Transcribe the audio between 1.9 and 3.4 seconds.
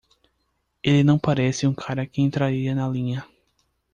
que entraria na linha.